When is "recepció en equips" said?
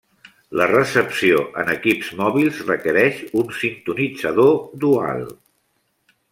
0.69-2.09